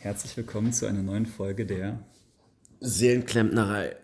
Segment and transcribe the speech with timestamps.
[0.00, 1.98] Herzlich willkommen zu einer neuen Folge der
[2.78, 3.96] Seelenklempnerei.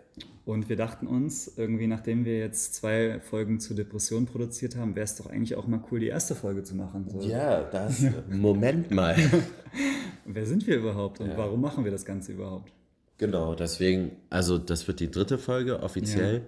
[0.45, 5.05] Und wir dachten uns, irgendwie nachdem wir jetzt zwei Folgen zu Depressionen produziert haben, wäre
[5.05, 7.09] es doch eigentlich auch mal cool, die erste Folge zu machen.
[7.09, 7.21] So.
[7.21, 8.05] Ja, das.
[8.29, 9.15] Moment mal.
[10.25, 11.39] Wer sind wir überhaupt und ja.
[11.39, 12.73] warum machen wir das Ganze überhaupt?
[13.19, 16.39] Genau, deswegen, also das wird die dritte Folge offiziell.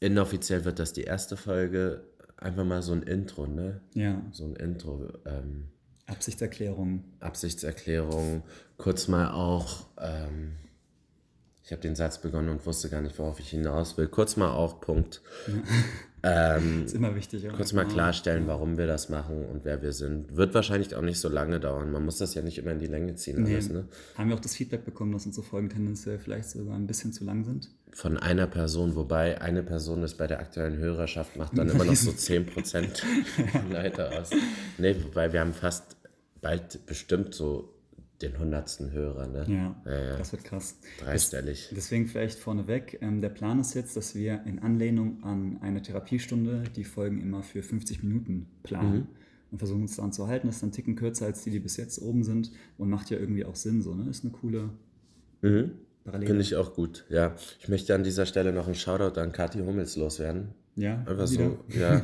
[0.00, 0.08] Ja.
[0.08, 2.04] Inoffiziell wird das die erste Folge.
[2.36, 3.80] Einfach mal so ein Intro, ne?
[3.94, 4.20] Ja.
[4.32, 5.08] So ein Intro.
[5.24, 5.68] Ähm,
[6.06, 7.04] Absichtserklärung.
[7.20, 8.42] Absichtserklärung.
[8.76, 10.56] Kurz mal auch, ähm,
[11.64, 14.08] ich habe den Satz begonnen und wusste gar nicht, worauf ich hinaus will.
[14.08, 15.22] Kurz mal auch, Punkt.
[16.26, 17.46] Ähm, ist immer wichtig.
[17.54, 20.34] Kurz mal klarstellen, warum wir das machen und wer wir sind.
[20.34, 21.92] Wird wahrscheinlich auch nicht so lange dauern.
[21.92, 23.42] Man muss das ja nicht immer in die Länge ziehen.
[23.42, 23.52] Nee.
[23.52, 23.84] Alles, ne?
[24.16, 27.24] Haben wir auch das Feedback bekommen, dass unsere Folgen tendenziell vielleicht sogar ein bisschen zu
[27.24, 27.68] lang sind?
[27.92, 31.94] Von einer Person, wobei eine Person ist bei der aktuellen Hörerschaft, macht dann immer noch
[31.94, 33.02] so 10%
[33.70, 34.30] Leiter aus.
[34.78, 35.93] Nee, wobei wir haben fast
[36.44, 37.74] bald bestimmt so
[38.22, 39.26] den hundertsten Hörer.
[39.26, 39.46] Ne?
[39.48, 40.78] Ja, ja, das wird krass.
[41.00, 41.70] Dreistellig.
[41.74, 42.98] Deswegen vielleicht vorneweg.
[43.00, 47.42] Ähm, der Plan ist jetzt, dass wir in Anlehnung an eine Therapiestunde die Folgen immer
[47.42, 48.94] für 50 Minuten planen.
[48.94, 49.06] Mhm.
[49.50, 50.48] Und versuchen uns daran zu halten.
[50.48, 52.52] Das ist dann ein Ticken kürzer als die, die bis jetzt oben sind.
[52.76, 53.82] Und macht ja irgendwie auch Sinn.
[53.82, 54.08] So, ne?
[54.10, 54.70] Ist eine coole
[55.42, 55.72] mhm.
[56.04, 57.34] Finde ich auch gut, ja.
[57.60, 60.48] Ich möchte an dieser Stelle noch einen Shoutout an Kathi Hummels loswerden.
[60.76, 61.50] Ja, einfach wieder.
[61.50, 62.02] so, ja.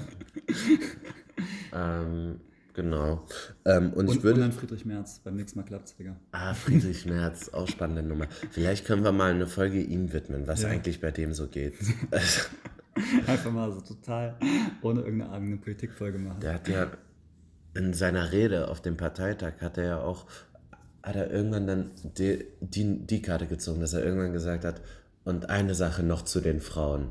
[2.03, 2.41] ähm,
[2.75, 3.27] Genau.
[3.65, 4.37] Ähm, und, und, ich würde.
[4.37, 6.17] Und dann Friedrich Merz, beim nächsten Mal klappt's, Digga.
[6.33, 8.27] Ah, Friedrich Merz, auch spannende Nummer.
[8.51, 10.69] Vielleicht können wir mal eine Folge ihm widmen, was ja.
[10.69, 11.75] eigentlich bei dem so geht.
[13.27, 14.37] Einfach mal so total
[14.83, 16.41] ohne irgendeine eigene Politikfolge machen.
[16.41, 16.91] Der hat ja
[17.75, 20.27] in seiner Rede auf dem Parteitag hat er ja auch,
[21.03, 24.81] hat er irgendwann dann die, die, die Karte gezogen, dass er irgendwann gesagt hat,
[25.25, 27.11] und eine Sache noch zu den Frauen.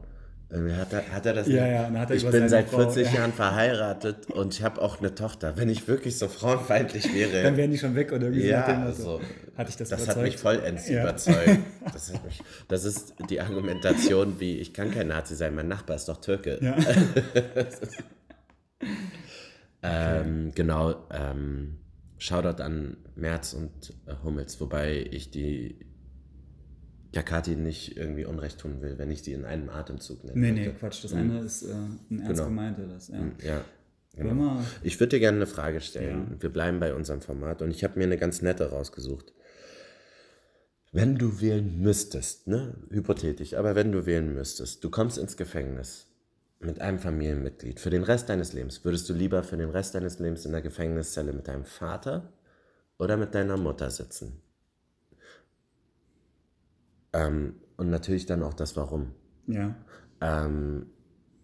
[0.52, 3.34] Hat er, hat er das ja, ja, hat er ich bin seit 40 Frau, Jahren
[3.34, 5.56] verheiratet und ich habe auch eine Tochter.
[5.56, 7.44] Wenn ich wirklich so frauenfeindlich wäre.
[7.44, 9.22] Dann wären die schon weg oder irgendwie ja, also,
[9.56, 10.18] hatte ich das Das überzeugt?
[10.18, 11.60] hat mich vollends überzeugt.
[11.94, 16.10] Das, mich, das, ist die Argumentation, wie ich kann kein Nazi sein, mein Nachbar ist
[16.10, 16.58] doch Türke.
[16.62, 16.76] Ja.
[19.84, 20.96] ähm, genau.
[21.12, 21.78] Ähm,
[22.18, 25.89] Shoutout an Merz und äh, Hummels, wobei ich die
[27.12, 30.40] ja Kathi nicht irgendwie Unrecht tun will, wenn ich die in einem Atemzug nenne.
[30.40, 31.04] Nee, nee, Quatsch.
[31.04, 31.20] Das mhm.
[31.20, 32.46] eine ist äh, ein ernst genau.
[32.46, 32.88] gemeinte.
[32.88, 33.20] Das, ja.
[33.20, 33.66] Mhm, ja.
[34.16, 34.60] Genau.
[34.84, 36.28] Ich würde dir gerne eine Frage stellen.
[36.32, 36.42] Ja.
[36.42, 39.34] Wir bleiben bei unserem Format und ich habe mir eine ganz nette rausgesucht.
[40.92, 42.76] Wenn du wählen müsstest, ne?
[42.90, 46.08] hypothetisch, aber wenn du wählen müsstest, du kommst ins Gefängnis
[46.60, 50.18] mit einem Familienmitglied für den Rest deines Lebens, würdest du lieber für den Rest deines
[50.20, 52.34] Lebens in der Gefängniszelle mit deinem Vater
[52.98, 54.42] oder mit deiner Mutter sitzen?
[57.14, 59.12] Ähm, und natürlich dann auch das Warum.
[59.48, 59.76] Ja.
[60.22, 60.86] Ähm,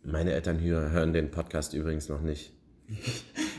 [0.04, 2.54] meine Eltern hören den Podcast übrigens noch nicht.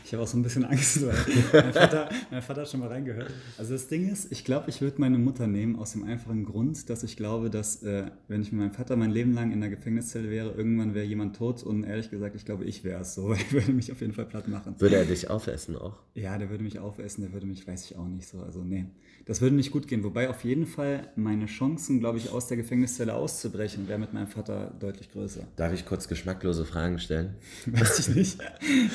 [0.07, 1.13] Ich habe auch so ein bisschen Angst, weil
[1.51, 3.29] mein Vater, mein Vater hat schon mal reingehört.
[3.57, 6.89] Also das Ding ist, ich glaube, ich würde meine Mutter nehmen aus dem einfachen Grund,
[6.89, 9.69] dass ich glaube, dass äh, wenn ich mit meinem Vater mein Leben lang in der
[9.69, 13.33] Gefängniszelle wäre, irgendwann wäre jemand tot und ehrlich gesagt, ich glaube, ich wäre es so.
[13.37, 14.75] Ich würde mich auf jeden Fall platt machen.
[14.79, 15.97] Würde er dich aufessen auch?
[16.13, 18.39] Ja, der würde mich aufessen, der würde mich, weiß ich auch nicht so.
[18.39, 18.85] Also nee,
[19.25, 20.03] das würde nicht gut gehen.
[20.03, 24.27] Wobei auf jeden Fall meine Chancen, glaube ich, aus der Gefängniszelle auszubrechen, wäre mit meinem
[24.27, 25.41] Vater deutlich größer.
[25.55, 27.35] Darf ich kurz geschmacklose Fragen stellen?
[27.65, 28.39] Weiß ich nicht.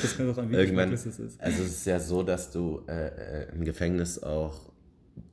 [0.01, 1.19] Das wäre doch an, wie Irgendwann, es ist.
[1.39, 4.71] Also es ist ja so, dass du äh, äh, im Gefängnis auch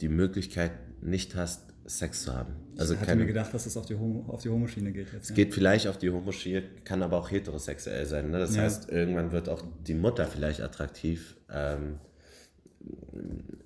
[0.01, 2.55] die Möglichkeit nicht hast, Sex zu haben.
[2.79, 5.25] Also ich hatte mir gedacht, dass es auf die, Homo, auf die Homoschiene geht jetzt.
[5.25, 5.35] Es ja.
[5.35, 8.31] geht vielleicht auf die Homoschiene, kann aber auch heterosexuell sein.
[8.31, 8.39] Ne?
[8.39, 8.63] Das ja.
[8.63, 11.37] heißt, irgendwann wird auch die Mutter vielleicht attraktiv.
[11.51, 11.99] Ähm,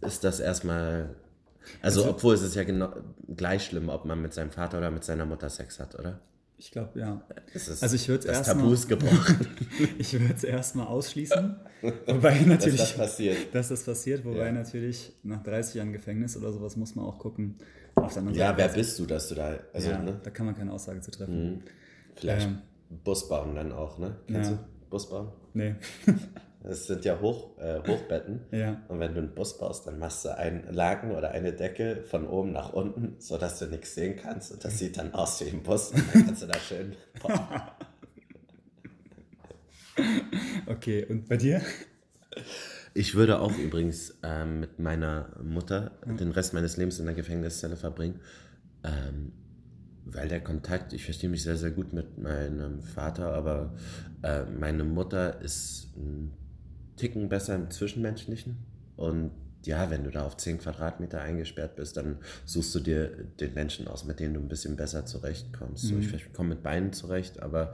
[0.01, 1.15] ist das erstmal.
[1.81, 2.93] Also, also, obwohl es ist ja genau
[3.37, 6.21] gleich schlimm, ob man mit seinem Vater oder mit seiner Mutter Sex hat, oder?
[6.57, 7.21] Ich glaube, ja.
[7.55, 9.47] also ich würde das Tabu ist gebrochen.
[9.99, 11.57] ich würde es erstmal ausschließen,
[12.07, 13.55] wobei natürlich, dass das passiert.
[13.55, 14.53] Dass das passiert, wobei ja.
[14.53, 17.57] natürlich nach 30 Jahren Gefängnis oder sowas muss man auch gucken.
[18.33, 20.21] ja, wer bist du, dass du da, also, ja, ne?
[20.23, 21.55] da kann man keine Aussage zu treffen.
[21.55, 21.63] Mhm.
[22.15, 22.59] Vielleicht ähm,
[23.03, 24.17] Busbauen dann auch, ne?
[24.29, 24.57] Kennst ja.
[24.57, 25.33] du Busbauen?
[25.55, 25.75] Nee.
[26.67, 28.41] Das sind ja Hoch, äh, Hochbetten.
[28.51, 28.81] Ja.
[28.89, 32.27] Und wenn du einen Bus baust, dann machst du einen Laken oder eine Decke von
[32.27, 34.51] oben nach unten, sodass du nichts sehen kannst.
[34.51, 35.91] Und das sieht dann aus wie ein Bus.
[35.91, 36.97] Und dann kannst du da schön.
[40.67, 41.61] okay, und bei dir?
[42.95, 47.77] Ich würde auch übrigens ähm, mit meiner Mutter den Rest meines Lebens in der Gefängniszelle
[47.77, 48.21] verbringen.
[48.85, 49.33] Ähm,
[50.07, 53.75] weil der Kontakt, ich verstehe mich sehr, sehr gut mit meinem Vater, aber
[54.23, 56.33] äh, meine Mutter ist ein
[56.97, 58.57] Ticken besser im Zwischenmenschlichen.
[58.97, 59.31] Und
[59.65, 63.89] ja, wenn du da auf 10 Quadratmeter eingesperrt bist, dann suchst du dir den Menschen
[63.89, 65.85] aus, mit denen du ein bisschen besser zurechtkommst.
[65.85, 66.03] Mhm.
[66.03, 67.73] So, ich komme mit beiden zurecht, aber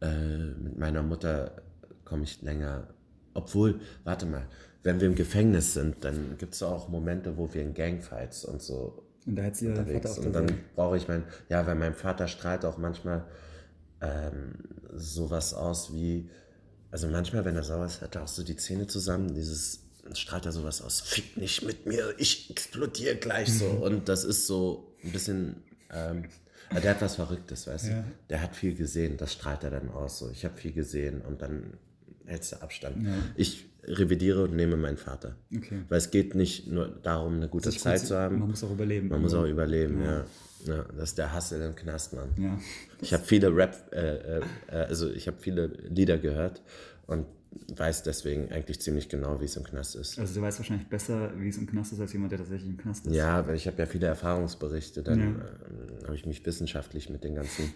[0.00, 1.62] äh, mit meiner Mutter
[2.04, 2.88] komme ich länger.
[3.34, 4.46] Obwohl, warte mal,
[4.82, 8.62] wenn wir im Gefängnis sind, dann gibt es auch Momente, wo wir in Gangfights und
[8.62, 11.94] so Und da hat sie dein unterwegs Und dann brauche ich mein, ja, weil mein
[11.94, 13.24] Vater strahlt auch manchmal
[14.00, 14.54] ähm,
[14.94, 16.30] sowas aus wie,
[16.90, 19.80] also manchmal, wenn er sauer ist, hat er auch so die Zähne zusammen, dieses,
[20.14, 23.66] strahlt er sowas aus, fick nicht mit mir, ich explodiere gleich so.
[23.68, 23.82] Mhm.
[23.82, 25.56] Und das ist so ein bisschen,
[25.92, 26.24] ähm,
[26.72, 27.94] der hat was Verrücktes, weißt Ja.
[28.00, 28.04] du?
[28.28, 30.18] Der hat viel gesehen, das strahlt er dann aus.
[30.18, 30.30] So.
[30.30, 31.74] Ich habe viel gesehen und dann
[32.26, 33.04] hältst du Abstand.
[33.06, 33.14] Ja.
[33.36, 35.36] Ich revidiere und nehme meinen Vater.
[35.54, 35.82] Okay.
[35.88, 38.38] Weil es geht nicht nur darum, eine gute Sich Zeit zu haben.
[38.38, 39.08] Man muss auch überleben.
[39.08, 40.24] Man muss auch überleben, ja.
[40.66, 40.84] ja.
[40.96, 42.28] Das ist der Hassel im Knast, Mann.
[42.38, 42.58] Ja.
[43.00, 46.62] Ich habe viele Rap, äh, äh, äh, also ich habe viele Lieder gehört
[47.06, 47.26] und
[47.74, 50.20] weiß deswegen eigentlich ziemlich genau, wie es im Knast ist.
[50.20, 52.76] Also du weißt wahrscheinlich besser, wie es im Knast ist, als jemand, der tatsächlich im
[52.76, 53.12] Knast ist.
[53.14, 55.24] Ja, weil ich habe ja viele Erfahrungsberichte, dann Ja.
[55.26, 57.72] ähm, habe ich mich wissenschaftlich mit den ganzen,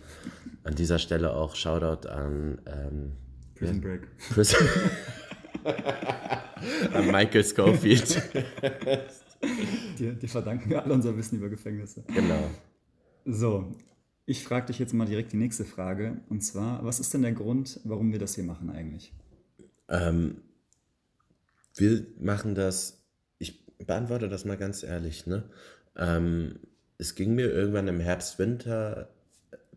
[0.62, 3.12] an dieser Stelle auch Shoutout an ähm,
[3.56, 4.02] Prison Break.
[4.32, 4.54] Chris,
[5.64, 8.22] an Michael Schofield.
[9.98, 12.02] Die, die verdanken wir alle unser Wissen über Gefängnisse.
[12.14, 12.50] genau.
[13.26, 13.74] So,
[14.26, 16.20] ich frage dich jetzt mal direkt die nächste Frage.
[16.28, 19.12] Und zwar, was ist denn der Grund, warum wir das hier machen eigentlich?
[19.88, 20.36] Ähm,
[21.76, 23.02] wir machen das,
[23.38, 25.44] ich beantworte das mal ganz ehrlich, ne?
[25.96, 26.58] Ähm,
[26.96, 29.08] es ging mir irgendwann im Herbst, Winter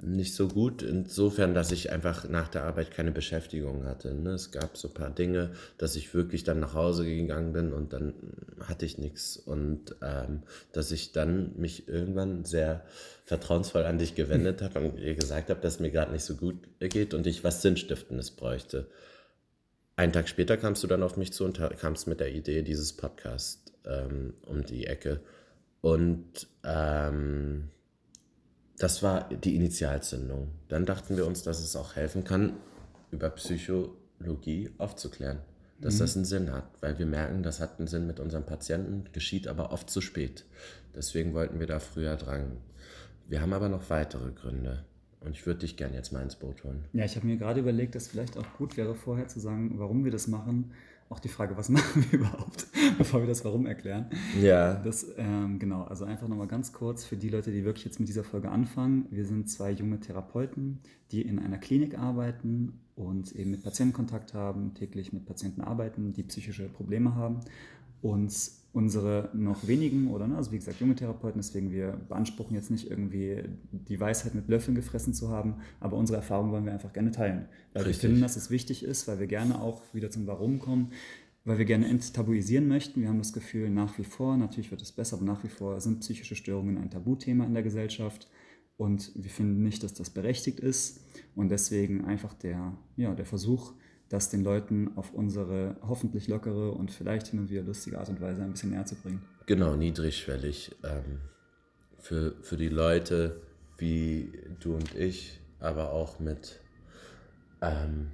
[0.02, 4.14] nicht so gut, insofern, dass ich einfach nach der Arbeit keine Beschäftigung hatte.
[4.14, 4.32] Ne?
[4.32, 7.94] Es gab so ein paar Dinge, dass ich wirklich dann nach Hause gegangen bin und
[7.94, 8.14] dann
[8.62, 9.38] hatte ich nichts.
[9.38, 12.84] Und ähm, dass ich dann mich irgendwann sehr
[13.26, 16.36] vertrauensvoll an dich gewendet habe und dir gesagt habe, dass es mir gerade nicht so
[16.36, 18.88] gut geht und ich was Sinnstiftendes bräuchte.
[19.96, 22.94] Einen Tag später kamst du dann auf mich zu und kamst mit der Idee dieses
[22.94, 25.22] Podcast ähm, um die Ecke.
[25.82, 27.70] Und ähm,
[28.78, 30.50] das war die Initialzündung.
[30.68, 32.54] Dann dachten wir uns, dass es auch helfen kann,
[33.12, 35.40] über Psychologie aufzuklären.
[35.80, 39.06] Dass das einen Sinn hat, weil wir merken, das hat einen Sinn mit unseren Patienten,
[39.14, 40.44] geschieht aber oft zu spät.
[40.96, 42.58] Deswegen wollten wir da früher dran.
[43.28, 44.86] Wir haben aber noch weitere Gründe.
[45.20, 46.86] Und ich würde dich gerne jetzt mal ins Boot holen.
[46.94, 50.04] Ja, ich habe mir gerade überlegt, dass vielleicht auch gut wäre, vorher zu sagen, warum
[50.04, 50.72] wir das machen.
[51.10, 52.68] Auch die Frage, was machen wir überhaupt,
[52.98, 54.08] bevor wir das Warum erklären.
[54.42, 54.76] Ja.
[54.76, 58.10] Das, ähm, genau, also einfach nochmal ganz kurz für die Leute, die wirklich jetzt mit
[58.10, 59.06] dieser Folge anfangen.
[59.10, 60.80] Wir sind zwei junge Therapeuten,
[61.12, 66.14] die in einer Klinik arbeiten und eben mit Patienten Kontakt haben, täglich mit Patienten arbeiten,
[66.14, 67.40] die psychische Probleme haben.
[68.02, 68.34] Und
[68.78, 72.92] unsere noch wenigen, oder ne, also wie gesagt, junge Therapeuten, deswegen wir beanspruchen jetzt nicht
[72.92, 77.10] irgendwie die Weisheit mit Löffeln gefressen zu haben, aber unsere Erfahrungen wollen wir einfach gerne
[77.10, 77.48] teilen.
[77.74, 78.04] Weil Richtig.
[78.04, 80.92] wir finden, dass es wichtig ist, weil wir gerne auch wieder zum Warum kommen,
[81.44, 83.02] weil wir gerne enttabuisieren möchten.
[83.02, 85.82] Wir haben das Gefühl, nach wie vor, natürlich wird es besser, aber nach wie vor
[85.82, 88.30] sind psychische Störungen ein Tabuthema in der Gesellschaft.
[88.78, 91.02] Und wir finden nicht, dass das berechtigt ist.
[91.36, 93.74] Und deswegen einfach der, ja, der Versuch,
[94.10, 98.22] das den Leuten auf unsere hoffentlich lockere und vielleicht hin und wieder lustige Art und
[98.22, 99.22] Weise ein bisschen näher zu bringen.
[99.46, 100.76] Genau, niedrigschwellig.
[100.84, 101.20] Ähm,
[102.00, 103.42] für, für die Leute
[103.78, 106.60] wie du und ich, aber auch mit,
[107.62, 108.12] ähm,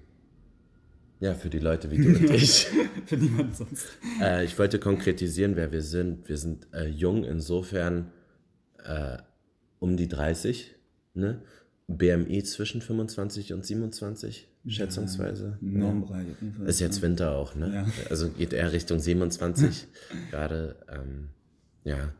[1.19, 2.67] ja, für die Leute wie du und ich.
[3.05, 3.87] Für niemanden sonst.
[4.21, 6.27] Äh, ich wollte konkretisieren, wer wir sind.
[6.27, 8.11] Wir sind äh, jung, insofern
[8.83, 9.17] äh,
[9.79, 10.75] um die 30,
[11.13, 11.41] ne?
[11.87, 15.57] BMI zwischen 25 und 27, schätzungsweise.
[15.61, 16.67] Normbereich auf jeden Fall.
[16.67, 17.73] Ist jetzt Winter auch, ne?
[17.73, 17.85] Ja.
[18.09, 19.87] Also geht eher Richtung 27
[20.31, 20.75] gerade.
[20.89, 21.29] Ähm,
[21.83, 22.13] ja,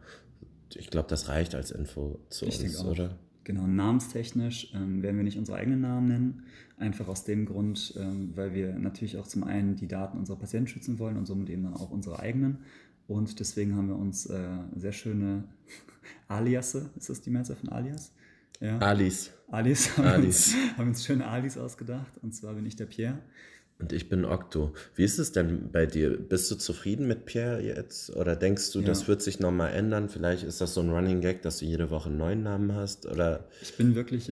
[0.76, 3.18] ich glaube, das reicht als Info zu Ich uns, oder?
[3.44, 6.44] Genau, namenstechnisch ähm, werden wir nicht unsere eigenen Namen nennen.
[6.78, 10.68] Einfach aus dem Grund, ähm, weil wir natürlich auch zum einen die Daten unserer Patienten
[10.68, 12.60] schützen wollen und somit eben dann auch unsere eigenen.
[13.08, 15.44] Und deswegen haben wir uns äh, sehr schöne
[16.28, 18.14] Aliasse, ist das die Mehrzahl von Alias?
[18.60, 18.78] Ja.
[18.80, 19.32] Alice.
[19.50, 20.54] Alis haben, Alis.
[20.54, 22.12] Uns, haben uns schöne Alis ausgedacht.
[22.22, 23.20] Und zwar bin ich der Pierre.
[23.80, 24.74] Und ich bin Okto.
[24.96, 26.18] Wie ist es denn bei dir?
[26.18, 28.16] Bist du zufrieden mit Pierre jetzt?
[28.16, 28.86] Oder denkst du, Ja.
[28.88, 30.10] das wird sich nochmal ändern?
[30.10, 33.06] Vielleicht ist das so ein Running Gag, dass du jede Woche einen neuen Namen hast?
[33.06, 34.30] Oder Ich bin wirklich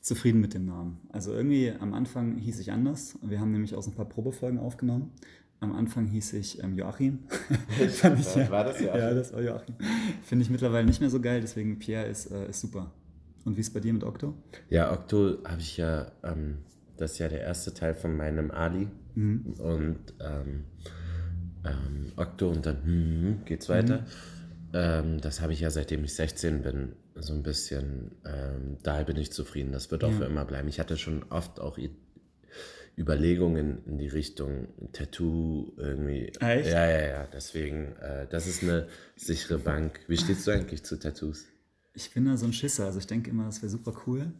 [0.00, 1.00] zufrieden mit dem Namen.
[1.10, 3.18] Also irgendwie am Anfang hieß ich anders.
[3.22, 5.10] Wir haben nämlich auch so ein paar Probefolgen aufgenommen.
[5.58, 7.20] Am Anfang hieß ich ähm, Joachim.
[7.90, 9.00] Fand ich, War- war das Joachim?
[9.00, 9.74] Ja, das war Joachim.
[10.22, 12.92] Finde ich mittlerweile nicht mehr so geil, deswegen Pierre ist, äh, ist super.
[13.46, 14.34] Und wie ist es bei dir mit Okto?
[14.68, 16.58] Ja, Okto habe ich ja, ähm,
[16.96, 18.88] das ist ja der erste Teil von meinem Ali.
[19.14, 20.64] Und ähm,
[21.64, 24.04] ähm, Okto und dann hm, geht's weiter.
[24.74, 29.16] Ähm, das habe ich ja seitdem ich 16 bin, so ein bisschen, ähm, da bin
[29.16, 29.70] ich zufrieden.
[29.72, 30.16] Das wird auch Ja.
[30.18, 30.68] für immer bleiben.
[30.68, 31.78] Ich hatte schon oft auch
[32.98, 36.32] Überlegungen in die Richtung Tattoo irgendwie.
[36.40, 36.68] Echt?
[36.70, 37.26] Ja, ja, ja.
[37.32, 40.00] Deswegen, äh, das ist eine sichere Bank.
[40.08, 41.46] Wie stehst du eigentlich zu Tattoos?
[41.96, 44.32] Ich bin da so ein Schisser, also ich denke immer, das wäre super cool.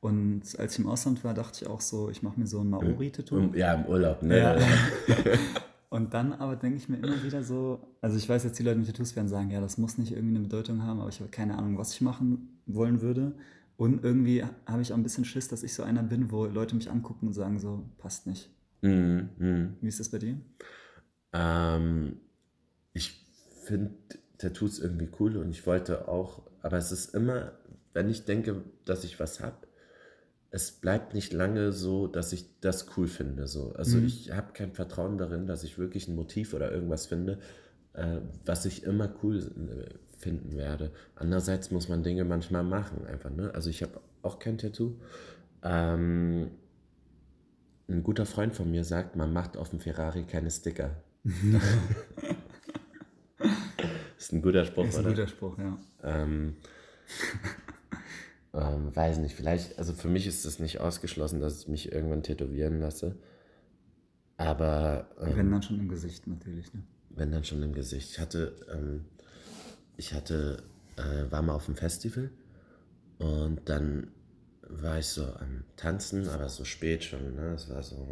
[0.00, 2.70] Und als ich im Ausland war, dachte ich auch so, ich mache mir so ein
[2.70, 3.54] Maori-Tattoo.
[3.54, 4.38] Ja, im Urlaub, ne?
[4.38, 4.58] Ja.
[5.90, 8.78] Und dann aber denke ich mir immer wieder so, also ich weiß jetzt, die Leute
[8.78, 11.28] mit Tattoos werden sagen, ja, das muss nicht irgendwie eine Bedeutung haben, aber ich habe
[11.28, 13.34] keine Ahnung, was ich machen wollen würde.
[13.76, 16.74] Und irgendwie habe ich auch ein bisschen Schiss, dass ich so einer bin, wo Leute
[16.74, 18.48] mich angucken und sagen so, passt nicht.
[18.80, 19.76] Mhm, mhm.
[19.80, 20.38] Wie ist das bei dir?
[21.32, 22.20] Ähm,
[22.92, 23.24] ich
[23.64, 23.90] finde
[24.38, 27.52] Tattoos irgendwie cool und ich wollte auch, aber es ist immer,
[27.92, 29.56] wenn ich denke, dass ich was habe,
[30.50, 33.46] es bleibt nicht lange so, dass ich das cool finde.
[33.46, 33.72] So.
[33.74, 34.06] Also Mhm.
[34.06, 37.38] ich habe kein Vertrauen darin, dass ich wirklich ein Motiv oder irgendwas finde,
[37.94, 40.92] äh, was ich immer cool äh, finden werde.
[41.16, 43.30] Andererseits muss man Dinge manchmal machen, einfach.
[43.30, 43.54] Ne?
[43.54, 44.96] Also ich habe auch kein Tattoo.
[45.62, 46.50] Ähm,
[47.88, 51.02] ein guter Freund von mir sagt, man macht auf dem Ferrari keine Sticker.
[54.32, 55.10] ist ein guter Spruch, ist ein oder?
[55.10, 55.78] guter Spruch, ja.
[56.02, 56.56] Ähm,
[58.54, 62.22] ähm, weiß nicht, vielleicht, also für mich ist es nicht ausgeschlossen, dass ich mich irgendwann
[62.22, 63.16] tätowieren lasse.
[64.38, 66.82] Aber ähm, Wenn dann schon im Gesicht natürlich, ne?
[67.10, 68.10] wenn dann schon im Gesicht.
[68.12, 69.04] Ich hatte, ähm,
[69.98, 70.62] ich hatte,
[70.96, 72.30] äh, war mal auf dem Festival
[73.18, 74.08] und dann
[74.62, 77.52] war ich so am Tanzen, aber so spät schon, ne?
[77.54, 78.08] Es war so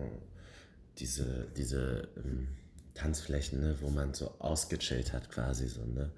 [0.99, 2.49] diese, diese ähm,
[3.01, 3.77] Tanzflächen, ne?
[3.81, 6.11] wo man so ausgechillt hat quasi so, ne?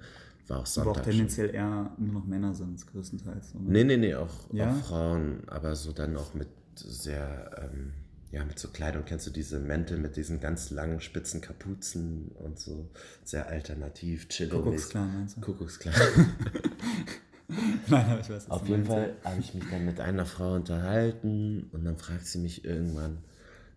[0.49, 1.13] War auch Aber Sonntag auch schon.
[1.13, 3.55] tendenziell eher nur noch Männer sind es größtenteils.
[3.55, 3.65] oder?
[3.65, 4.71] Nee, nee, nee, auch, Ja?
[4.71, 7.93] auch Frauen, aber so dann auch mit sehr, ähm,
[8.33, 9.05] ja, mit so Kleidung.
[9.05, 12.89] Kennst du diese Mäntel mit diesen ganz langen, spitzen Kapuzen und so
[13.25, 15.41] sehr alternativ, chillo Kuckucksklan, meinst du?
[15.43, 15.95] Kuckucksklan.
[17.89, 18.85] Nein, aber ich weiß, Auf jeden.
[18.87, 23.19] Fall habe ich mich dann mit einer Frau unterhalten und dann fragt sie mich irgendwann,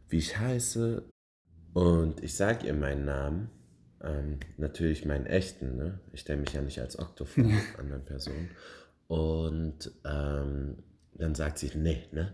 [0.10, 1.04] wie ich heiße.
[1.76, 3.50] Und ich sage ihr meinen Namen,
[4.02, 6.00] ähm, natürlich meinen echten, ne?
[6.14, 7.44] Ich stelle mich ja nicht als Okto vor,
[7.78, 8.50] anderen Personen.
[9.08, 10.78] Und ähm,
[11.16, 12.34] dann sagt sie, nee, ne?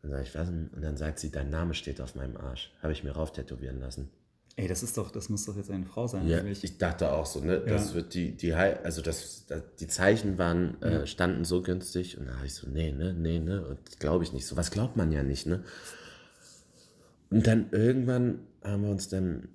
[0.00, 0.48] Dann sage ich, was?
[0.48, 2.72] Und dann sagt sie, dein Name steht auf meinem Arsch.
[2.82, 4.08] Habe ich mir rauf tätowieren lassen.
[4.56, 6.26] Ey, das ist doch, das muss doch jetzt eine Frau sein.
[6.26, 6.64] Ja, eigentlich.
[6.64, 7.60] ich dachte auch so, ne?
[7.60, 7.94] Das Ja.
[7.96, 12.36] wird die, die, also das, das, die Zeichen waren, äh, standen so günstig und da
[12.36, 14.46] habe ich so, nee, ne, nee, ne, und glaube ich nicht.
[14.46, 15.62] So was glaubt man ja nicht, ne?
[17.32, 19.48] Und dann irgendwann haben wir uns dann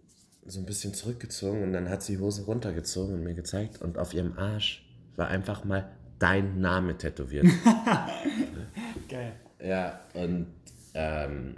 [0.46, 3.98] so ein bisschen zurückgezogen und dann hat sie die Hose runtergezogen und mir gezeigt und
[3.98, 4.84] auf ihrem Arsch
[5.15, 7.46] war einfach mal dein Name tätowiert.
[9.10, 9.34] Geil.
[9.63, 10.48] Ja, und
[10.96, 11.53] ähm,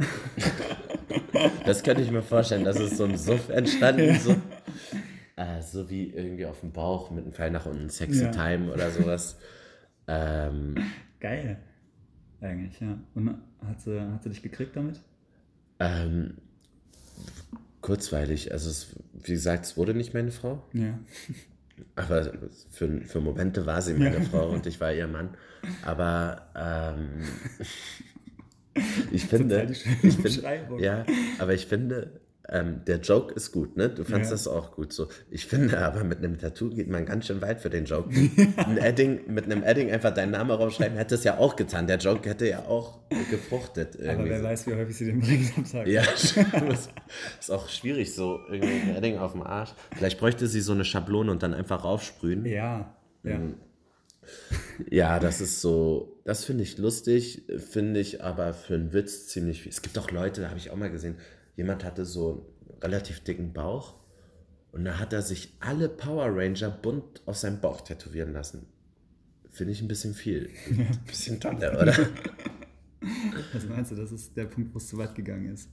[1.65, 4.31] das könnte ich mir vorstellen, dass es so ein Suff entstanden so,
[5.37, 8.31] äh, so wie irgendwie auf dem Bauch mit einem Pfeil nach unten, Sexy Ja.
[8.31, 9.37] Time oder sowas.
[10.07, 10.75] Ähm,
[11.21, 11.59] Geil.
[12.41, 12.97] Eigentlich, ja.
[13.15, 14.99] Und hat sie, hat sie dich gekriegt damit?
[15.79, 16.37] Ähm,
[17.81, 20.99] kurzweilig, also es, wie gesagt, es wurde nicht meine Frau, Ja.
[21.95, 22.31] aber
[22.71, 25.29] für, für Momente war sie meine Frau und ich war ihr Mann.
[25.83, 27.23] Aber ähm,
[29.11, 29.71] ich finde,
[30.03, 31.05] ich finde, ja,
[31.37, 32.19] aber ich finde,
[32.51, 33.89] ähm, der Joke ist gut, ne?
[33.89, 34.35] Du fandst Ja.
[34.35, 35.07] das auch gut so.
[35.29, 38.09] Ich finde aber, mit einem Tattoo geht man ganz schön weit für den Joke.
[38.57, 41.85] Ein Edding, mit einem Edding einfach deinen Namen rausschreiben, hätte es ja auch getan.
[41.87, 43.95] Der Joke hätte ja auch gefruchtet.
[43.97, 44.43] Aber Irgendwie wer so.
[44.45, 45.87] weiß, wie häufig sie den bringt am Tag.
[45.87, 46.01] Ja,
[46.69, 46.89] das
[47.39, 49.73] ist auch schwierig, so irgendwie ein Edding auf dem Arsch.
[49.95, 52.45] Vielleicht bräuchte sie so eine Schablone und dann einfach raufsprühen.
[52.45, 52.95] Ja.
[53.23, 53.37] ja.
[53.37, 53.55] Mhm.
[54.89, 59.63] Ja, das ist so, das finde ich lustig, finde ich aber für einen Witz ziemlich
[59.63, 59.71] viel.
[59.71, 61.15] Es gibt auch Leute, da habe ich auch mal gesehen,
[61.59, 63.93] jemand hatte so einen relativ dicken Bauch
[64.71, 68.65] und da hat er sich alle Power Ranger bunt auf seinem Bauch tätowieren lassen.
[69.51, 70.49] Finde ich ein bisschen viel.
[70.69, 71.97] Ein bisschen tolle, oder?
[73.53, 75.69] Was meinst du, das ist der Punkt, wo es zu weit gegangen ist?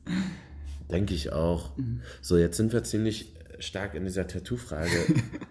[0.90, 1.71] Denke ich auch.
[2.21, 4.91] So, jetzt sind wir ziemlich stark in dieser Tattoo-Frage.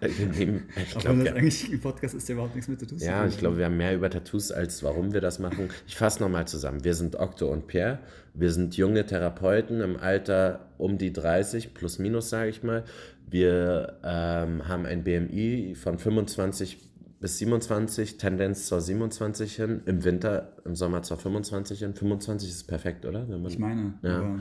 [0.00, 0.68] geblieben.
[0.76, 1.32] ich Auch glaube, ja.
[1.34, 3.94] eigentlich im Podcast ist, der überhaupt nichts mit Tattoos Ja, ich glaube, wir haben mehr
[3.94, 5.68] über Tattoos, als warum wir das machen.
[5.86, 6.84] Ich fasse nochmal zusammen.
[6.84, 7.98] Wir sind Okto und Pierre.
[8.34, 12.84] Wir sind junge Therapeuten im Alter um die 30, plus minus, sage ich mal.
[13.28, 16.78] Wir ähm, haben ein BMI von 25
[17.18, 19.80] bis 27, Tendenz zur 27 hin.
[19.86, 21.94] Im Winter, im Sommer zur 25 hin.
[21.94, 23.24] 25 ist perfekt, oder?
[23.24, 24.18] Man, Ich meine, Ja.
[24.18, 24.38] aber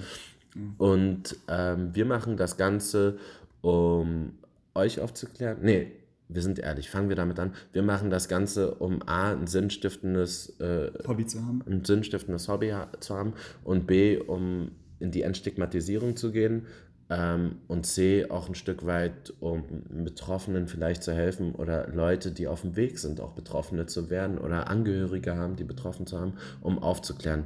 [0.78, 3.18] und ähm, wir machen das Ganze,
[3.66, 4.34] um
[4.76, 5.58] euch aufzuklären.
[5.64, 5.92] Nee,
[6.28, 7.54] wir sind ehrlich, fangen wir damit an.
[7.74, 11.64] Wir machen das Ganze, um A, ein sinnstiftendes, äh, Hobby zu haben.
[11.68, 16.68] ein sinnstiftendes Hobby ha zu haben und B, um in die Entstigmatisierung zu gehen
[17.10, 19.64] ähm, und C, auch ein Stück weit, um
[20.04, 24.38] Betroffenen vielleicht zu helfen oder Leute, die auf dem Weg sind, auch Betroffene zu werden
[24.38, 27.46] oder Angehörige haben, die betroffen zu haben, um aufzuklären.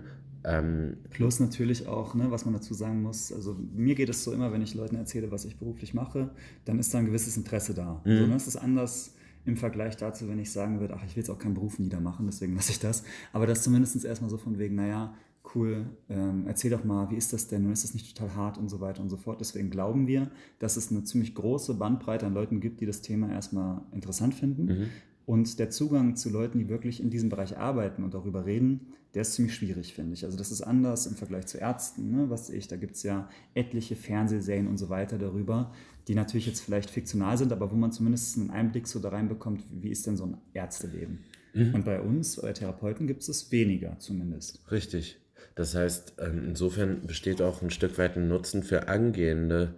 [0.50, 4.34] Ähm, Plus natürlich auch, ne, was man dazu sagen muss, also mir geht es so
[4.34, 6.32] immer, wenn ich Leuten erzähle, was ich beruflich mache,
[6.65, 8.01] dann ist da ein gewisses Interesse da.
[8.03, 8.18] Mhm.
[8.18, 9.15] So, ne, es ist anders
[9.46, 12.25] im Vergleich dazu, wenn ich sagen würde, ach, ich will jetzt auch keinen Beruf niedermachen,
[12.25, 13.03] deswegen lasse ich das.
[13.32, 15.13] Aber das zumindest erstmal so von wegen, naja,
[15.56, 17.65] cool, ähm, erzähl doch mal, wie ist das denn?
[17.65, 19.39] Und ist das nicht total hart und so weiter und so fort.
[19.39, 20.29] Deswegen glauben wir,
[20.60, 24.65] dass es eine ziemlich große Bandbreite an Leuten gibt, die das Thema erstmal interessant finden.
[24.65, 24.86] Mhm.
[25.25, 29.24] Und der Zugang zu Leuten, die wirklich in diesem Bereich arbeiten und darüber reden, der
[29.24, 30.25] ist ziemlich schwierig, finde ich.
[30.25, 32.30] Also das ist anders im Vergleich zu Ärzten, ne?
[32.30, 35.72] was ich, da gibt es ja etliche Fernsehserien und so weiter darüber,
[36.08, 39.63] die natürlich jetzt vielleicht fiktional sind, aber wo man zumindest einen Einblick so da reinbekommt,
[39.72, 41.20] wie ist denn so ein Ärzteleben.
[41.54, 41.74] Mhm.
[41.74, 44.60] Und bei uns, bei Therapeuten, gibt es es weniger zumindest.
[44.72, 45.18] Richtig.
[45.56, 49.75] Das heißt, ähm, insofern besteht auch ein Stück weit ein Nutzen für angehende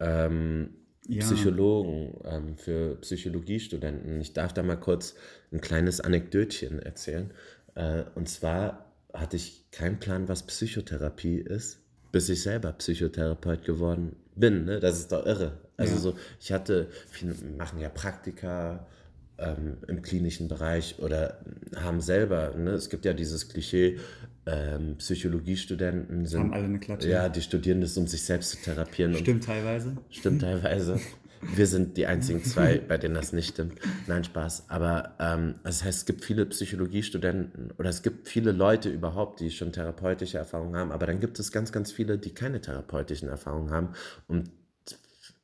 [0.00, 0.70] ähm,
[1.08, 1.20] ja.
[1.20, 4.20] Psychologen, ähm, für Psychologiestudenten.
[4.20, 5.14] Ich darf da mal kurz
[5.52, 7.30] ein kleines Anekdötchen erzählen.
[7.74, 11.78] Äh, und zwar hatte ich keinen Plan, was Psychotherapie ist,
[12.12, 14.64] bis ich selber Psychotherapeut geworden bin.
[14.64, 14.80] Ne?
[14.80, 15.52] Das ist doch irre.
[15.76, 16.00] Also ja.
[16.00, 18.86] so, ich hatte, viele machen ja Praktika
[19.38, 21.40] ähm, im klinischen Bereich oder
[21.76, 22.70] haben selber, ne?
[22.70, 23.98] es gibt ja dieses Klischee,
[24.46, 26.40] ähm, Psychologiestudenten sind.
[26.40, 27.08] Haben alle eine Klatsche.
[27.08, 29.14] Ja, die studieren das, um sich selbst zu therapieren.
[29.14, 29.96] Stimmt teilweise.
[30.10, 31.00] Stimmt teilweise.
[31.54, 33.78] Wir sind die einzigen zwei, bei denen das nicht stimmt.
[34.06, 34.64] Nein, Spaß.
[34.68, 39.50] Aber ähm, das heißt, es gibt viele Psychologiestudenten oder es gibt viele Leute überhaupt, die
[39.50, 40.92] schon therapeutische Erfahrungen haben.
[40.92, 43.90] Aber dann gibt es ganz, ganz viele, die keine therapeutischen Erfahrungen haben.
[44.26, 44.50] Und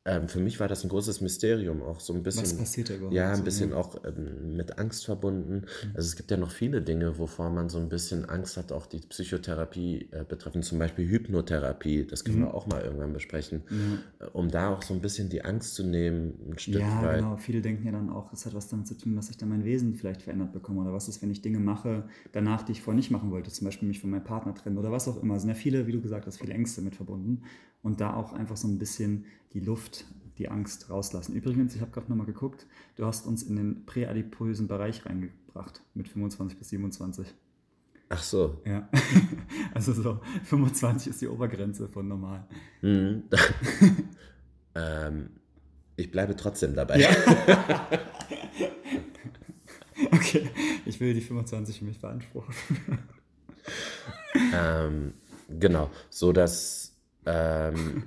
[0.06, 2.44] ähm, für mich war das ein großes Mysterium, auch so ein bisschen.
[2.44, 3.14] Was passiert da überhaupt?
[3.14, 5.56] Ja, ein bisschen auch ähm, mit Angst verbunden.
[5.56, 5.90] Mhm.
[5.94, 8.86] Also es gibt ja noch viele Dinge, wovor man so ein bisschen Angst hat, auch
[8.86, 12.44] die Psychotherapie äh, betreffend, zum Beispiel Hypnotherapie, das können mhm.
[12.44, 13.98] wir auch mal irgendwann besprechen, mhm.
[14.32, 17.18] um da auch so ein bisschen die Angst zu nehmen, ein Stück ja, weit.
[17.18, 17.36] genau.
[17.36, 19.64] Viele denken ja dann auch, es hat was damit zu tun, dass ich dann mein
[19.64, 22.96] Wesen vielleicht verändert bekomme oder was ist, wenn ich Dinge mache, danach, die ich vorher
[22.96, 25.34] nicht machen wollte, zum Beispiel mich von meinem Partner trennen oder was auch immer.
[25.34, 27.42] Es sind ja viele, wie du gesagt hast, viele Ängste mit verbunden
[27.82, 30.04] und da auch einfach so ein bisschen die Luft
[30.38, 31.34] die Angst rauslassen.
[31.34, 36.08] Übrigens, ich habe gerade nochmal geguckt, du hast uns in den präadipösen Bereich reingebracht mit
[36.08, 37.34] 25 bis 27.
[38.08, 38.60] Ach so.
[38.64, 38.88] Ja.
[39.72, 42.44] Also so 25 ist die Obergrenze von normal.
[42.82, 43.24] Mhm.
[44.74, 45.30] ähm,
[45.96, 46.98] ich bleibe trotzdem dabei.
[46.98, 47.10] Ja.
[50.12, 50.50] okay,
[50.86, 52.52] ich will die 25 für mich beanspruchen.
[54.54, 55.12] ähm,
[55.48, 56.89] genau, so dass
[57.26, 58.04] ähm,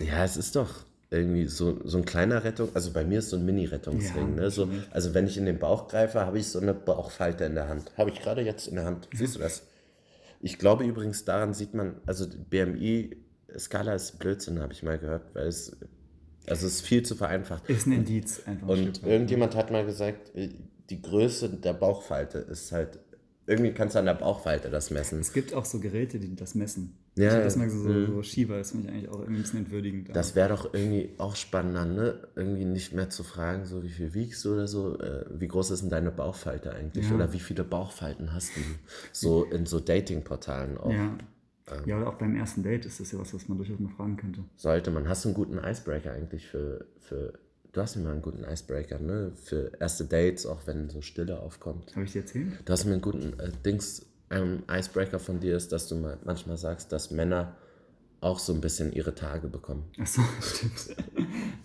[0.00, 3.36] ja, es ist doch irgendwie so, so ein kleiner Rettung, also bei mir ist so
[3.36, 4.36] ein Mini-Rettungsring.
[4.36, 4.50] Ja, ne?
[4.50, 7.68] so, also wenn ich in den Bauch greife, habe ich so eine Bauchfalte in der
[7.68, 7.92] Hand.
[7.96, 9.08] Habe ich gerade jetzt in der Hand.
[9.12, 9.16] Mhm.
[9.16, 9.62] Siehst du das?
[10.40, 15.46] Ich glaube übrigens, daran sieht man, also BMI-Skala ist Blödsinn, habe ich mal gehört, weil
[15.46, 15.76] es,
[16.46, 17.68] also es ist viel zu vereinfacht.
[17.70, 18.68] Ist ein Indiz einfach.
[18.68, 20.50] Und irgendjemand hat mal gesagt, äh,
[20.90, 22.98] die Größe der Bauchfalte ist halt,
[23.46, 25.20] irgendwie kannst du an der Bauchfalte das messen.
[25.20, 26.96] Es gibt auch so Geräte, die das messen.
[27.16, 28.06] Ja, ich das mal so, mhm.
[28.06, 30.14] so Schieber, das finde ich eigentlich auch ein bisschen entwürdigend.
[30.14, 32.28] Das wäre doch irgendwie auch spannender, ne?
[32.34, 35.70] Irgendwie nicht mehr zu fragen, so wie viel wiegst du oder so, äh, wie groß
[35.70, 37.08] ist denn deine Bauchfalte eigentlich?
[37.08, 37.14] Ja.
[37.14, 38.60] Oder wie viele Bauchfalten hast du?
[39.12, 40.90] So in so Dating-Portalen auch.
[40.90, 41.16] Ja.
[41.68, 43.90] Ähm, ja, oder auch beim ersten Date ist das ja was, was man durchaus mal
[43.90, 44.44] fragen könnte.
[44.56, 45.08] Sollte man.
[45.08, 47.32] Hast du einen guten Icebreaker eigentlich für, für
[47.76, 49.32] Du hast immer einen guten Icebreaker, ne?
[49.44, 51.94] Für erste Dates, auch wenn so Stille aufkommt.
[51.94, 52.54] Habe ich dir erzählt?
[52.64, 56.56] Du hast mir einen guten äh, Dings ein Icebreaker von dir ist, dass du manchmal
[56.56, 57.54] sagst, dass Männer
[58.22, 59.84] auch so ein bisschen ihre Tage bekommen.
[60.00, 60.96] Achso, stimmt.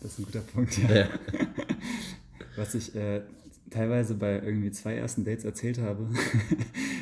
[0.02, 0.94] Das ist ein guter Punkt, ja.
[0.94, 1.08] ja.
[2.58, 3.22] Was ich äh,
[3.70, 6.10] teilweise bei irgendwie zwei ersten Dates erzählt habe,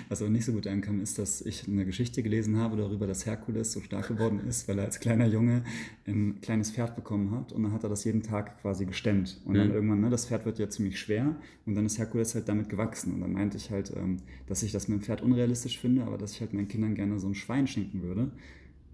[0.09, 3.27] was aber nicht so gut ankam, ist, dass ich eine Geschichte gelesen habe darüber, dass
[3.27, 5.63] Herkules so stark geworden ist, weil er als kleiner Junge
[6.07, 9.39] ein kleines Pferd bekommen hat und dann hat er das jeden Tag quasi gestemmt.
[9.45, 9.75] Und dann mhm.
[9.75, 11.35] irgendwann, ne, das Pferd wird ja ziemlich schwer
[11.67, 13.13] und dann ist Herkules halt damit gewachsen.
[13.13, 14.17] Und dann meinte ich halt, ähm,
[14.47, 17.19] dass ich das mit dem Pferd unrealistisch finde, aber dass ich halt meinen Kindern gerne
[17.19, 18.31] so ein Schwein schenken würde.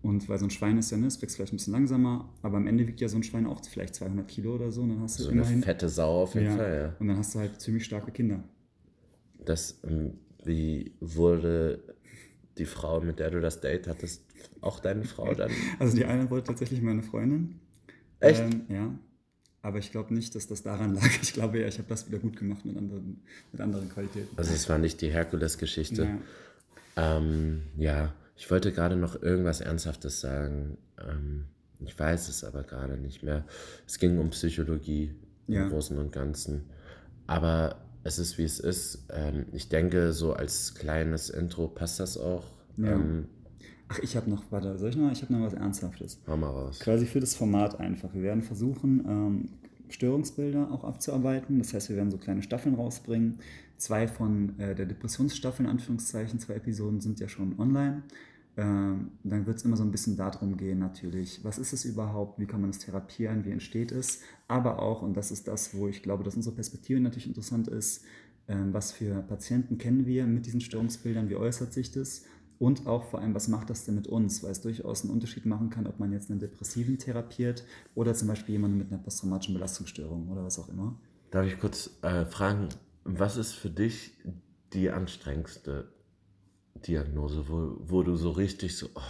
[0.01, 2.57] Und weil so ein Schwein ist ja, ne, es wächst vielleicht ein bisschen langsamer, aber
[2.57, 4.81] am Ende wiegt ja so ein Schwein auch vielleicht 200 Kilo oder so.
[4.81, 6.95] Und dann hast du so immerhin, eine fette Sau auf jeden ja, Fall, ja.
[6.99, 8.43] Und dann hast du halt ziemlich starke Kinder.
[9.45, 10.13] Das, ähm,
[10.45, 11.95] wie wurde
[12.57, 14.23] die Frau, mit der du das Date hattest,
[14.61, 15.51] auch deine Frau dann?
[15.79, 17.59] Also die eine wurde tatsächlich meine Freundin.
[18.19, 18.41] Echt?
[18.41, 18.99] Ähm, ja.
[19.61, 21.09] Aber ich glaube nicht, dass das daran lag.
[21.21, 24.37] Ich glaube ja, ich habe das wieder gut gemacht mit anderen, mit anderen Qualitäten.
[24.37, 26.19] Also es war nicht die Herkules-Geschichte.
[26.95, 27.17] Ja.
[27.17, 28.13] Ähm, ja.
[28.37, 30.77] Ich wollte gerade noch irgendwas Ernsthaftes sagen.
[30.99, 31.45] Ähm,
[31.79, 33.45] ich weiß es aber gerade nicht mehr.
[33.87, 35.15] Es ging um Psychologie
[35.47, 35.63] ja.
[35.63, 36.69] im Großen und Ganzen.
[37.27, 38.99] Aber es ist, wie es ist.
[39.09, 42.45] Ähm, ich denke, so als kleines Intro passt das auch.
[42.77, 42.93] Ja.
[42.93, 43.25] Ähm,
[43.87, 45.11] Ach, ich habe noch, warte, soll ich noch?
[45.11, 46.19] Ich habe noch was Ernsthaftes.
[46.27, 46.79] Hau mal raus.
[46.79, 48.13] Quasi für das Format einfach.
[48.13, 49.49] Wir werden versuchen, ähm,
[49.89, 51.59] Störungsbilder auch abzuarbeiten.
[51.59, 53.39] Das heißt, wir werden so kleine Staffeln rausbringen.
[53.77, 58.03] Zwei von äh, der Depressionsstaffel, in Anführungszeichen, zwei Episoden sind ja schon online.
[58.57, 62.39] Ähm, dann wird es immer so ein bisschen darum gehen, natürlich, was ist es überhaupt,
[62.39, 65.87] wie kann man es therapieren, wie entsteht es, aber auch, und das ist das, wo
[65.87, 68.03] ich glaube, dass unsere Perspektive natürlich interessant ist,
[68.47, 71.29] Ähm, was für Patienten kennen wir mit diesen Störungsbildern?
[71.29, 72.25] Wie äußert sich das?
[72.59, 74.43] Und auch vor allem, was macht das denn mit uns?
[74.43, 77.63] Weil es durchaus einen Unterschied machen kann, ob man jetzt einen Depressiven therapiert
[77.95, 80.95] oder zum Beispiel jemanden mit einer posttraumatischen Belastungsstörung oder was auch immer.
[81.31, 82.69] Darf ich kurz äh, fragen,
[83.03, 84.13] was ist für dich
[84.73, 85.91] die anstrengendste
[86.75, 89.01] Diagnose, wo, wo du so richtig so, oh,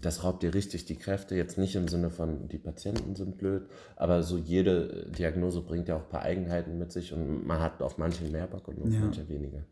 [0.00, 3.66] das raubt dir richtig die Kräfte, jetzt nicht im Sinne von, die Patienten sind blöd,
[3.96, 7.82] aber so jede Diagnose bringt ja auch ein paar Eigenheiten mit sich und man hat
[7.82, 9.00] auf manche mehr Bock und auf ja.
[9.00, 9.64] manche weniger.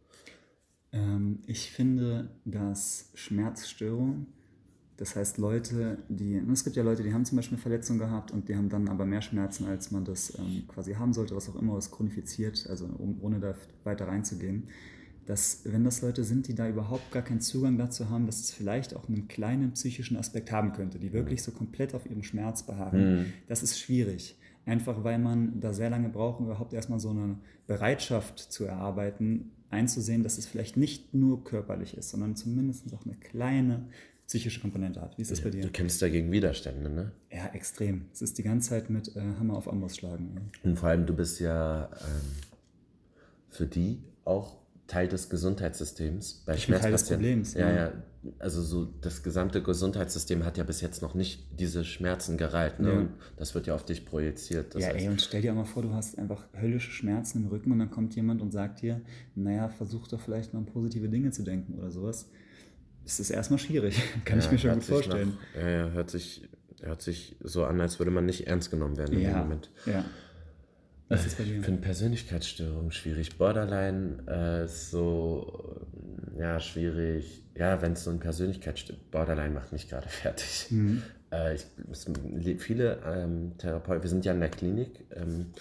[0.92, 4.26] Ähm, ich finde, dass Schmerzstörung,
[4.98, 8.30] das heißt Leute, die, es gibt ja Leute, die haben zum Beispiel eine Verletzung gehabt
[8.30, 11.48] und die haben dann aber mehr Schmerzen, als man das ähm, quasi haben sollte, was
[11.48, 14.68] auch immer, was chronifiziert, also um, ohne da weiter reinzugehen
[15.26, 18.50] dass wenn das Leute sind, die da überhaupt gar keinen Zugang dazu haben, dass es
[18.50, 22.64] vielleicht auch einen kleinen psychischen Aspekt haben könnte, die wirklich so komplett auf ihrem Schmerz
[22.64, 23.32] beharren, mhm.
[23.48, 24.37] das ist schwierig.
[24.64, 29.50] Einfach weil man da sehr lange braucht, um überhaupt erstmal so eine Bereitschaft zu erarbeiten,
[29.70, 33.87] einzusehen, dass es vielleicht nicht nur körperlich ist, sondern zumindest auch eine kleine
[34.26, 35.18] psychische Komponente hat.
[35.18, 35.62] Wie ist das ja, bei dir?
[35.62, 37.12] Du kämpfst dagegen Widerstände, ne?
[37.30, 38.06] Ja, extrem.
[38.12, 40.50] Es ist die ganze Zeit mit äh, Hammer auf Amboss schlagen.
[40.62, 42.30] Und vor allem, du bist ja ähm,
[43.50, 44.62] für die auch
[44.92, 47.55] Teil des Gesundheitssystems bei ich bin Teil des Problems.
[47.55, 47.92] Ja, ja,
[48.38, 52.78] also so das gesamte Gesundheitssystem hat ja bis jetzt noch nicht diese Schmerzen gereilt.
[52.78, 52.88] Ne?
[52.88, 52.98] Ja.
[52.98, 54.74] Und das wird ja auf dich projiziert.
[54.74, 57.48] ja, heißt, ey, und stell dir auch mal vor, du hast einfach höllische Schmerzen im
[57.48, 59.00] Rücken und dann kommt jemand und sagt dir,
[59.35, 62.28] naja, versuch doch vielleicht mal an positive Dinge zu denken oder sowas.
[63.05, 65.38] Das ist erstmal schwierig, kann ja, ich mir schon gut vorstellen.
[65.55, 66.50] Nach, ja, ja, hört sich,
[66.83, 69.70] hört sich so an, als würde man nicht ernst genommen werden in ja, dem Moment.
[69.87, 70.05] Ja.
[71.12, 71.59] Was ist bei dir?
[71.59, 73.37] Ich finde Persönlichkeitsstörungen schwierig.
[73.37, 75.87] Borderline äh, ist so,
[76.38, 77.42] ja, schwierig.
[77.55, 80.66] Ja, wenn es so ein Persönlichkeitsstörung, Borderline macht mich gerade fertig.
[80.70, 81.03] Mhm.
[81.31, 81.66] Äh, ich,
[82.59, 85.53] viele ähm, Therapeuten, wir sind ja in der Klinik, ähm,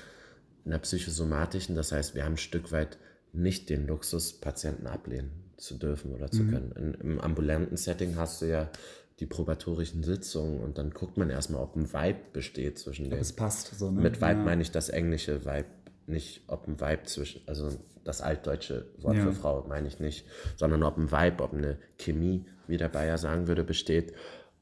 [0.66, 2.98] in der psychosomatischen, das heißt, wir haben ein Stück weit
[3.34, 6.52] nicht den Luxus, Patienten ablehnen zu dürfen oder zu mhm.
[6.52, 6.72] können.
[6.72, 8.70] In, Im ambulanten Setting hast du ja
[9.20, 13.22] die probatorischen Sitzungen und dann guckt man erstmal, ob ein Vibe besteht zwischen denen.
[13.22, 14.02] Es passt so, ne?
[14.02, 14.44] Mit Vibe ja.
[14.44, 15.68] meine ich das englische Vibe,
[16.08, 17.70] nicht ob ein Vibe zwischen, also
[18.04, 19.24] das altdeutsche Wort ja.
[19.24, 23.18] für Frau meine ich nicht, sondern ob ein Vibe, ob eine Chemie, wie der Bayer
[23.18, 24.14] sagen würde, besteht.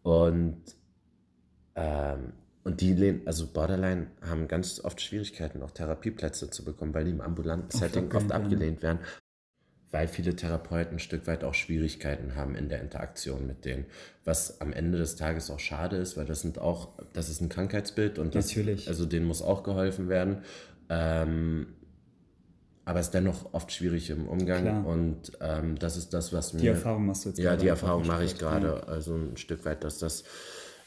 [0.04, 0.62] Und,
[1.76, 2.34] ähm,
[2.66, 7.12] und die lehnen, also Borderline haben ganz oft Schwierigkeiten, auch Therapieplätze zu bekommen, weil die
[7.12, 9.00] im ambulanten Setting oft abgelehnt werden
[9.92, 13.86] weil viele Therapeuten ein Stück weit auch Schwierigkeiten haben in der Interaktion mit denen,
[14.24, 17.50] was am Ende des Tages auch schade ist, weil das sind auch, das ist ein
[17.50, 18.88] Krankheitsbild und das, Natürlich.
[18.88, 20.44] also denen muss auch geholfen werden.
[20.90, 21.68] Ähm,
[22.86, 24.86] aber es ist dennoch oft schwierig im Umgang Klar.
[24.86, 26.62] und ähm, das ist das, was mir.
[26.62, 29.84] Die Erfahrung machst du jetzt Ja, die Erfahrung mache ich gerade, also ein Stück weit,
[29.84, 30.24] dass das,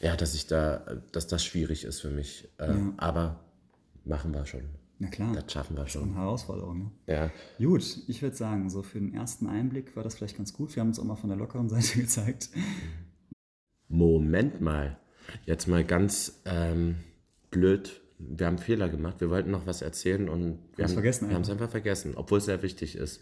[0.01, 2.49] ja, dass ich da, dass das schwierig ist für mich.
[2.59, 3.03] Ähm, ja.
[3.05, 3.39] Aber
[4.03, 4.63] machen wir schon.
[4.99, 5.33] Na klar.
[5.33, 6.01] Das schaffen wir schon.
[6.01, 6.79] Das ist eine Herausforderung.
[6.79, 6.91] Ne?
[7.07, 7.31] Ja.
[7.57, 10.75] Gut, ich würde sagen, so für den ersten Einblick war das vielleicht ganz gut.
[10.75, 12.49] Wir haben uns auch mal von der lockeren Seite gezeigt.
[13.87, 14.97] Moment mal.
[15.45, 16.95] Jetzt mal ganz ähm,
[17.51, 18.01] blöd.
[18.17, 19.19] Wir haben Fehler gemacht.
[19.19, 22.95] Wir wollten noch was erzählen und wir haben es einfach vergessen, obwohl es sehr wichtig
[22.95, 23.21] ist.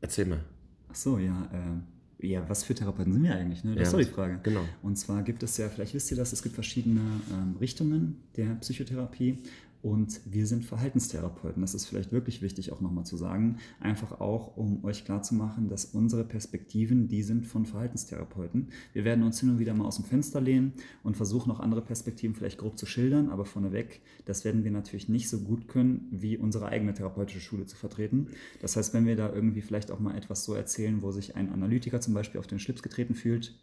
[0.00, 0.44] Erzähl mal.
[0.88, 1.48] Ach so, ja.
[1.52, 3.62] Äh, ja, was für Therapeuten sind wir eigentlich?
[3.62, 3.74] Ne?
[3.74, 4.40] Das ja, ist doch die Frage.
[4.42, 4.62] Genau.
[4.82, 7.00] Und zwar gibt es ja, vielleicht wisst ihr das, es gibt verschiedene
[7.32, 9.38] ähm, Richtungen der Psychotherapie.
[9.80, 11.62] Und wir sind Verhaltenstherapeuten.
[11.62, 13.58] Das ist vielleicht wirklich wichtig auch nochmal zu sagen.
[13.78, 18.68] Einfach auch, um euch klarzumachen, dass unsere Perspektiven, die sind von Verhaltenstherapeuten.
[18.92, 20.72] Wir werden uns hin und wieder mal aus dem Fenster lehnen
[21.04, 25.08] und versuchen auch andere Perspektiven vielleicht grob zu schildern, aber vorneweg, das werden wir natürlich
[25.08, 28.28] nicht so gut können, wie unsere eigene therapeutische Schule zu vertreten.
[28.60, 31.52] Das heißt, wenn wir da irgendwie vielleicht auch mal etwas so erzählen, wo sich ein
[31.52, 33.54] Analytiker zum Beispiel auf den Schlips getreten fühlt,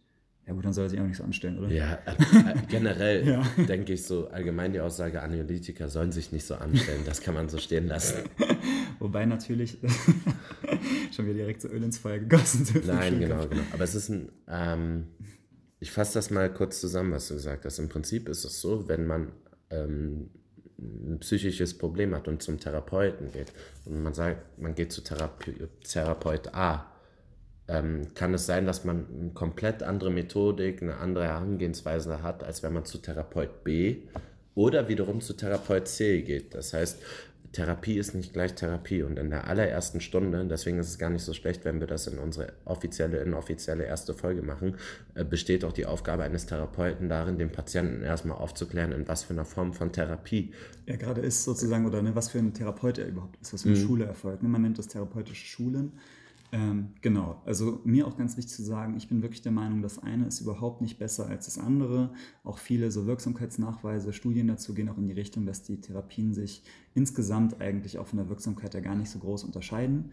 [0.48, 1.70] ja gut, dann soll er sich auch nicht so anstellen, oder?
[1.70, 3.44] Ja, äh, generell ja.
[3.68, 7.50] denke ich so, allgemein die Aussage, Analytiker sollen sich nicht so anstellen, das kann man
[7.50, 8.20] so stehen lassen.
[9.00, 9.78] Wobei natürlich
[11.16, 12.86] schon wieder direkt so Öl ins Feuer gegossen wird.
[12.86, 13.64] Nein, genau, genau.
[13.74, 15.08] Aber es ist ein, ähm,
[15.80, 17.80] ich fasse das mal kurz zusammen, was du gesagt hast.
[17.80, 19.32] Im Prinzip ist es so, wenn man
[19.72, 20.30] ähm,
[20.78, 23.52] ein psychisches Problem hat und zum Therapeuten geht
[23.86, 26.92] und man sagt, man geht zu Therape Therapeut A,
[27.68, 32.64] ähm, kann es sein, dass man eine komplett andere Methodik, eine andere Herangehensweise hat, als
[32.64, 33.98] wenn man zu Therapeut B
[34.54, 36.54] oder wiederum zu Therapeut C geht.
[36.54, 37.02] Das heißt,
[37.56, 41.24] Therapie ist nicht gleich Therapie und in der allerersten Stunde, deswegen ist es gar nicht
[41.24, 44.76] so schlecht, wenn wir das in unsere offizielle, inoffizielle erste Folge machen,
[45.14, 49.34] äh, besteht auch die Aufgabe eines Therapeuten darin, den Patienten erstmal aufzuklären, in was für
[49.34, 50.52] einer Form von Therapie
[50.86, 53.70] er gerade ist sozusagen oder ne, was für ein Therapeut er überhaupt ist, was für
[53.70, 53.84] eine mhm.
[53.84, 54.44] Schule erfolgt.
[54.44, 54.50] Ne?
[54.50, 55.94] Man nennt das therapeutische Schulen
[56.52, 60.00] Ähm, genau, also mir auch ganz wichtig zu sagen, ich bin wirklich der Meinung, das
[60.00, 62.12] eine ist überhaupt nicht besser als das andere.
[62.44, 66.64] Auch viele so Wirksamkeitsnachweise, Studien dazu gehen auch in die Richtung, dass die Therapien sich
[66.94, 70.12] insgesamt eigentlich auch von der Wirksamkeit ja gar nicht so groß unterscheiden.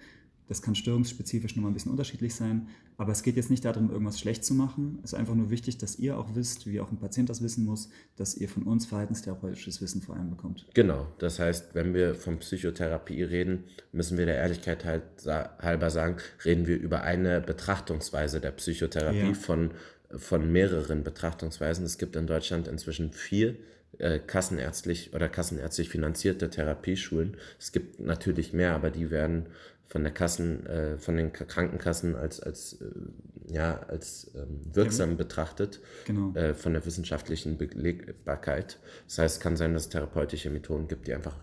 [0.52, 4.20] Das kann störungsspezifisch nochmal ein bisschen unterschiedlich sein, aber es geht jetzt nicht darum, irgendwas
[4.20, 4.98] schlecht zu machen.
[5.02, 7.64] Es ist einfach nur wichtig, dass ihr auch wisst, wie auch ein Patient das wissen
[7.64, 10.66] muss, dass ihr von uns verhaltenstherapeutisches Wissen vor allem bekommt.
[10.74, 16.16] Genau, das heißt, wenn wir von Psychotherapie reden, müssen wir der Ehrlichkeit halt halber sagen,
[16.44, 19.32] reden wir über eine Betrachtungsweise der Psychotherapie ja.
[19.32, 19.70] von,
[20.14, 21.86] von mehreren Betrachtungsweisen.
[21.86, 23.56] Es gibt in Deutschland inzwischen vier
[23.98, 27.36] äh, kassenärztlich oder kassenärztlich finanzierte Therapieschulen.
[27.58, 29.46] Es gibt natürlich mehr, aber die werden
[29.92, 35.16] von der Kassen, äh, von den Krankenkassen als, als, äh, ja, als ähm, wirksam ja.
[35.16, 36.34] betrachtet, genau.
[36.34, 38.78] äh, von der wissenschaftlichen Belegbarkeit.
[39.06, 41.36] Das heißt, es kann sein, dass es therapeutische Methoden gibt, die einfach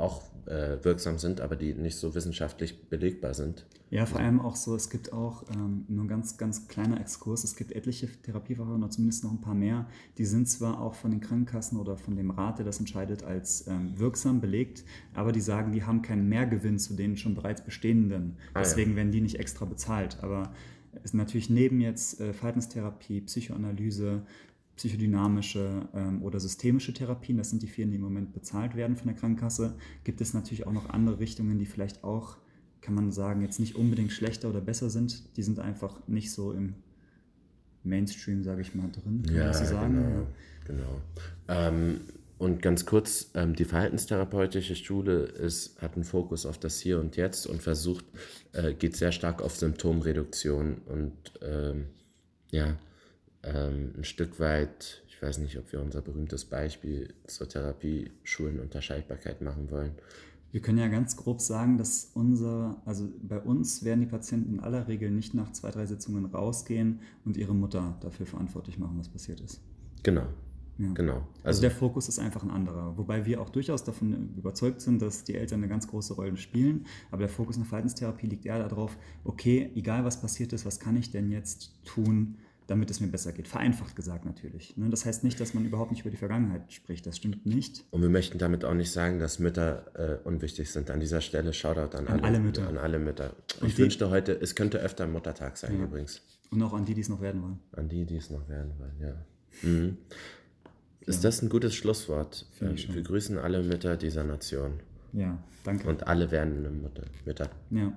[0.00, 3.66] auch äh, wirksam sind, aber die nicht so wissenschaftlich belegbar sind.
[3.90, 7.42] Ja, vor allem auch so, es gibt auch ähm, nur ein ganz, ganz kleiner Exkurs,
[7.42, 9.86] es gibt etliche Therapieverfahren oder zumindest noch ein paar mehr,
[10.16, 13.66] die sind zwar auch von den Krankenkassen oder von dem Rat, der das entscheidet, als
[13.66, 14.84] ähm, wirksam belegt,
[15.14, 18.36] aber die sagen, die haben keinen Mehrgewinn zu den schon bereits bestehenden.
[18.54, 18.98] Ah, Deswegen ja.
[18.98, 20.18] werden die nicht extra bezahlt.
[20.22, 20.52] Aber
[20.92, 24.22] es ist natürlich neben jetzt äh, Verhaltenstherapie, Psychoanalyse,
[24.80, 29.08] psychodynamische ähm, oder systemische Therapien, das sind die vier, die im Moment bezahlt werden von
[29.08, 32.38] der Krankenkasse, gibt es natürlich auch noch andere Richtungen, die vielleicht auch,
[32.80, 35.36] kann man sagen, jetzt nicht unbedingt schlechter oder besser sind.
[35.36, 36.76] Die sind einfach nicht so im
[37.84, 39.94] Mainstream, sage ich mal, drin, kann ja, man so sagen.
[39.94, 40.26] Genau.
[40.66, 41.00] genau.
[41.48, 42.00] Ähm,
[42.38, 47.16] und ganz kurz, ähm, die verhaltenstherapeutische Schule ist, hat einen Fokus auf das Hier und
[47.16, 48.06] Jetzt und versucht,
[48.54, 51.12] äh, geht sehr stark auf Symptomreduktion und
[51.42, 51.84] ähm,
[52.50, 52.78] ja,
[53.42, 58.60] ähm, ein Stück weit, ich weiß nicht, ob wir unser berühmtes Beispiel zur Therapie Schulen
[58.60, 59.92] Unterscheidbarkeit machen wollen.
[60.52, 64.60] Wir können ja ganz grob sagen, dass unser, also bei uns werden die Patienten in
[64.60, 69.08] aller Regel nicht nach zwei, drei Sitzungen rausgehen und ihre Mutter dafür verantwortlich machen, was
[69.08, 69.60] passiert ist.
[70.02, 70.26] Genau.
[70.78, 70.92] Ja.
[70.94, 71.14] Genau.
[71.14, 72.96] Also, also, der Fokus ist einfach ein anderer.
[72.96, 76.86] Wobei wir auch durchaus davon überzeugt sind, dass die Eltern eine ganz große Rolle spielen.
[77.10, 80.80] Aber der Fokus in der Verhaltenstherapie liegt eher darauf, okay, egal was passiert ist, was
[80.80, 82.38] kann ich denn jetzt tun,
[82.70, 83.48] damit es mir besser geht.
[83.48, 84.76] Vereinfacht gesagt natürlich.
[84.76, 84.88] Ne?
[84.90, 87.04] Das heißt nicht, dass man überhaupt nicht über die Vergangenheit spricht.
[87.04, 87.82] Das stimmt nicht.
[87.90, 90.88] Und wir möchten damit auch nicht sagen, dass Mütter äh, unwichtig sind.
[90.88, 92.68] An dieser Stelle Shoutout an, an alle, alle, Mütter.
[92.68, 93.34] An alle Mütter.
[93.60, 95.84] Und ich wünschte heute, es könnte öfter Muttertag sein ja.
[95.84, 96.22] übrigens.
[96.50, 97.58] Und auch an die, die es noch werden wollen.
[97.72, 99.68] An die, die es noch werden wollen, ja.
[99.68, 99.96] Mhm.
[101.00, 102.46] Ist das ein gutes Schlusswort?
[102.60, 104.74] Ähm, wir grüßen alle Mütter dieser Nation.
[105.12, 105.88] Ja, danke.
[105.88, 107.50] Und alle werdenden Mutter, Mütter.
[107.70, 107.92] Ja.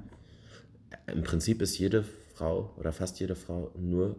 [1.05, 4.15] Im Prinzip ist jede Frau oder fast jede Frau nur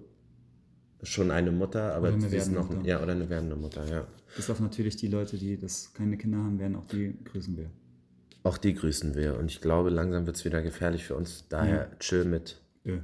[1.04, 2.86] schon eine Mutter, aber sie ist noch Mutter.
[2.86, 4.06] ja oder eine werdende Mutter, ja.
[4.36, 7.70] Bis auf natürlich die Leute, die das keine Kinder haben werden, auch die grüßen wir.
[8.42, 11.46] Auch die grüßen wir und ich glaube, langsam wird es wieder gefährlich für uns.
[11.48, 11.96] Daher ja.
[11.98, 12.60] chill mit.
[12.84, 12.98] Ja.